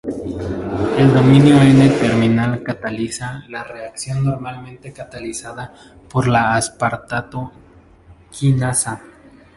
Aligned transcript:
El 0.97 1.13
dominio 1.13 1.61
N-terminal 1.61 2.63
cataliza 2.63 3.43
la 3.49 3.63
reacción 3.63 4.25
normalmente 4.25 4.91
catalizada 4.91 5.75
por 6.09 6.27
la 6.27 6.55
aspartato 6.55 7.51
kinasa. 8.31 8.99